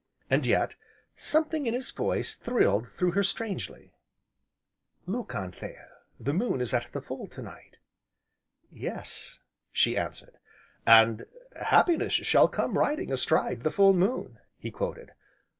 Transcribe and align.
And 0.31 0.47
yet, 0.47 0.77
something 1.15 1.67
in 1.67 1.75
his 1.75 1.91
voice 1.91 2.35
thrilled 2.35 2.87
through 2.87 3.11
her 3.11 3.23
strangely. 3.23 3.93
"Look 5.05 5.35
Anthea, 5.35 5.89
the 6.19 6.33
moon 6.33 6.59
is 6.59 6.73
at 6.73 6.91
the 6.91 7.03
full, 7.03 7.27
to 7.27 7.41
night." 7.43 7.77
"Yes!" 8.71 9.41
she 9.71 9.95
answered. 9.99 10.39
"And 10.87 11.27
Happiness 11.55 12.13
shall 12.13 12.47
come 12.47 12.79
riding 12.79 13.11
astride 13.11 13.61
the 13.61 13.69
full 13.69 13.93
moon!" 13.93 14.39
he 14.57 14.71
quoted. 14.71 15.11